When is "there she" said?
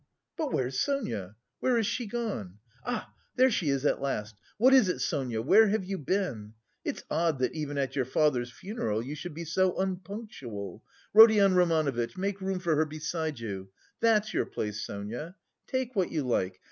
3.35-3.69